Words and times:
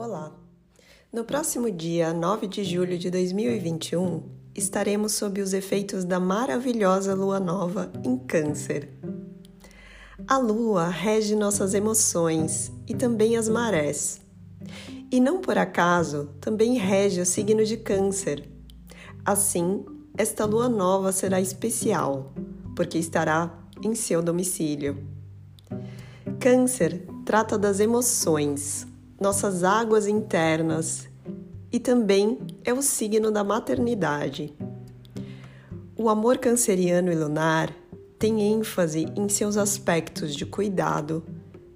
Olá! 0.00 0.32
No 1.12 1.24
próximo 1.24 1.68
dia 1.72 2.14
9 2.14 2.46
de 2.46 2.62
julho 2.62 2.96
de 2.96 3.10
2021, 3.10 4.22
estaremos 4.54 5.14
sob 5.14 5.40
os 5.40 5.52
efeitos 5.52 6.04
da 6.04 6.20
maravilhosa 6.20 7.16
lua 7.16 7.40
nova 7.40 7.90
em 8.04 8.16
Câncer. 8.16 8.88
A 10.24 10.38
lua 10.38 10.88
rege 10.88 11.34
nossas 11.34 11.74
emoções 11.74 12.70
e 12.86 12.94
também 12.94 13.36
as 13.36 13.48
marés. 13.48 14.20
E 15.10 15.18
não 15.18 15.40
por 15.40 15.58
acaso, 15.58 16.28
também 16.40 16.78
rege 16.78 17.20
o 17.20 17.26
signo 17.26 17.64
de 17.64 17.76
Câncer. 17.76 18.48
Assim, 19.24 19.84
esta 20.16 20.44
lua 20.44 20.68
nova 20.68 21.10
será 21.10 21.40
especial, 21.40 22.32
porque 22.76 22.98
estará 22.98 23.52
em 23.82 23.96
seu 23.96 24.22
domicílio. 24.22 25.04
Câncer 26.38 27.04
trata 27.24 27.58
das 27.58 27.80
emoções, 27.80 28.86
nossas 29.20 29.64
águas 29.64 30.06
internas 30.06 31.08
e 31.72 31.80
também 31.80 32.38
é 32.64 32.72
o 32.72 32.80
signo 32.80 33.30
da 33.30 33.42
maternidade. 33.42 34.54
O 35.96 36.08
amor 36.08 36.38
canceriano 36.38 37.10
e 37.10 37.14
lunar 37.14 37.74
tem 38.18 38.40
ênfase 38.52 39.06
em 39.16 39.28
seus 39.28 39.56
aspectos 39.56 40.34
de 40.34 40.46
cuidado, 40.46 41.24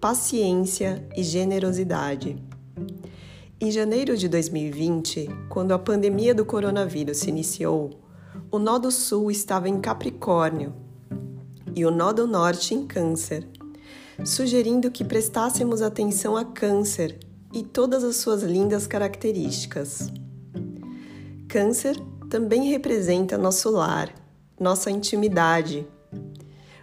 paciência 0.00 1.06
e 1.14 1.22
generosidade. 1.22 2.42
Em 3.60 3.70
janeiro 3.70 4.16
de 4.16 4.28
2020, 4.28 5.28
quando 5.48 5.72
a 5.72 5.78
pandemia 5.78 6.34
do 6.34 6.44
coronavírus 6.44 7.18
se 7.18 7.28
iniciou, 7.28 7.90
o 8.50 8.58
nó 8.58 8.78
do 8.78 8.90
sul 8.90 9.30
estava 9.30 9.68
em 9.68 9.80
Capricórnio 9.80 10.74
e 11.74 11.84
o 11.84 11.90
nó 11.90 12.12
do 12.12 12.26
norte 12.26 12.74
em 12.74 12.86
Câncer, 12.86 13.46
sugerindo 14.24 14.90
que 14.90 15.04
prestássemos 15.04 15.82
atenção 15.82 16.36
a 16.36 16.44
Câncer 16.44 17.18
e 17.56 17.62
todas 17.62 18.04
as 18.04 18.16
suas 18.16 18.42
lindas 18.42 18.86
características. 18.86 20.12
Câncer 21.48 21.96
também 22.28 22.68
representa 22.68 23.38
nosso 23.38 23.70
lar, 23.70 24.12
nossa 24.60 24.90
intimidade. 24.90 25.88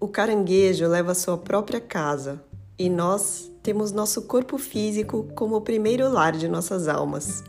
O 0.00 0.08
caranguejo 0.08 0.88
leva 0.88 1.14
sua 1.14 1.36
própria 1.36 1.82
casa 1.82 2.42
e 2.78 2.88
nós 2.88 3.52
temos 3.62 3.92
nosso 3.92 4.22
corpo 4.22 4.56
físico 4.56 5.28
como 5.34 5.56
o 5.56 5.60
primeiro 5.60 6.10
lar 6.10 6.32
de 6.32 6.48
nossas 6.48 6.88
almas. 6.88 7.44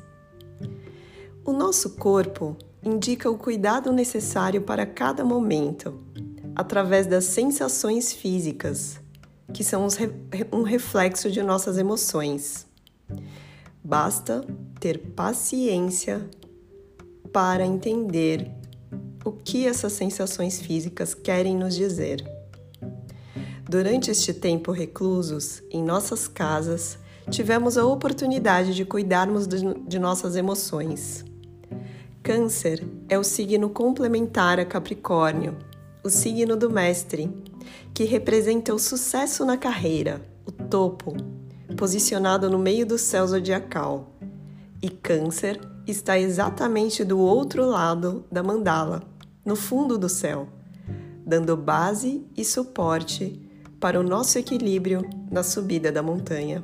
O 1.45 1.53
nosso 1.53 1.91
corpo 1.91 2.58
indica 2.83 3.31
o 3.31 3.38
cuidado 3.38 3.93
necessário 3.93 4.61
para 4.61 4.86
cada 4.86 5.23
momento, 5.23 5.97
através 6.53 7.08
das 7.08 7.23
sensações 7.23 8.11
físicas, 8.11 8.99
que 9.53 9.63
são 9.63 9.88
um 10.52 10.63
reflexo 10.63 11.31
de 11.31 11.41
nossas 11.41 11.77
emoções. 11.77 12.75
Basta 13.84 14.45
ter 14.80 15.00
paciência 15.16 16.28
para 17.31 17.66
entender 17.66 18.52
o 19.23 19.31
que 19.31 19.67
essas 19.67 19.94
sensações 19.94 20.61
físicas 20.61 21.14
querem 21.14 21.56
nos 21.56 21.76
dizer. 21.76 22.23
Durante 23.67 24.11
este 24.11 24.33
tempo 24.33 24.72
reclusos 24.72 25.61
em 25.72 25.83
nossas 25.83 26.28
casas, 26.28 27.00
tivemos 27.30 27.78
a 27.78 27.86
oportunidade 27.86 28.76
de 28.76 28.86
cuidarmos 28.86 29.48
de 29.48 30.00
nossas 30.00 30.36
emoções. 30.36 31.26
Câncer 32.22 32.88
é 33.09 33.17
o 33.17 33.23
signo 33.23 33.70
complementar 33.70 34.59
a 34.59 34.66
Capricórnio, 34.66 35.58
o 36.03 36.09
signo 36.09 36.56
do 36.56 36.70
mestre, 36.70 37.30
que 37.94 38.03
representa 38.03 38.73
o 38.73 38.80
sucesso 38.80 39.44
na 39.44 39.58
carreira, 39.58 40.22
o 40.45 40.52
topo, 40.52 41.16
posicionado 41.77 42.49
no 42.49 42.59
meio 42.59 42.85
do 42.85 42.97
céu 42.97 43.27
zodiacal, 43.27 44.11
e 44.81 44.89
Câncer 44.89 45.59
está 45.87 46.20
exatamente 46.20 47.03
do 47.03 47.20
outro 47.20 47.65
lado 47.65 48.26
da 48.31 48.43
mandala, 48.43 49.03
no 49.43 49.55
fundo 49.55 49.98
do 49.98 50.09
céu, 50.09 50.48
dando 51.25 51.55
base 51.55 52.25
e 52.36 52.43
suporte 52.43 53.42
para 53.80 53.99
o 53.99 54.04
nosso 54.04 54.37
equilíbrio 54.37 55.08
na 55.31 55.43
subida 55.43 55.92
da 55.92 56.02
montanha. 56.02 56.64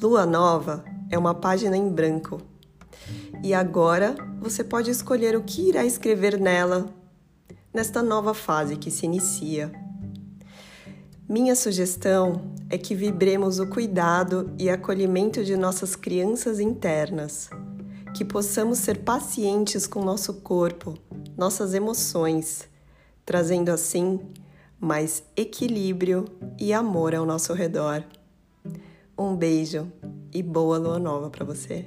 Lua 0.00 0.26
Nova 0.26 0.84
é 1.10 1.18
uma 1.18 1.34
página 1.34 1.76
em 1.76 1.88
branco. 1.88 2.40
E 3.42 3.54
agora 3.54 4.14
você 4.40 4.64
pode 4.64 4.90
escolher 4.90 5.36
o 5.36 5.42
que 5.42 5.68
irá 5.68 5.84
escrever 5.84 6.40
nela 6.40 6.86
nesta 7.72 8.02
nova 8.02 8.34
fase 8.34 8.76
que 8.76 8.90
se 8.90 9.06
inicia. 9.06 9.72
Minha 11.28 11.54
sugestão 11.54 12.51
é 12.72 12.78
que 12.78 12.94
vibremos 12.94 13.58
o 13.58 13.66
cuidado 13.66 14.50
e 14.58 14.70
acolhimento 14.70 15.44
de 15.44 15.58
nossas 15.58 15.94
crianças 15.94 16.58
internas, 16.58 17.50
que 18.14 18.24
possamos 18.24 18.78
ser 18.78 19.00
pacientes 19.00 19.86
com 19.86 20.02
nosso 20.02 20.40
corpo, 20.40 20.94
nossas 21.36 21.74
emoções, 21.74 22.66
trazendo 23.26 23.68
assim 23.68 24.20
mais 24.80 25.22
equilíbrio 25.36 26.24
e 26.58 26.72
amor 26.72 27.14
ao 27.14 27.26
nosso 27.26 27.52
redor. 27.52 28.02
Um 29.18 29.36
beijo 29.36 29.92
e 30.32 30.42
boa 30.42 30.78
lua 30.78 30.98
nova 30.98 31.28
para 31.28 31.44
você. 31.44 31.84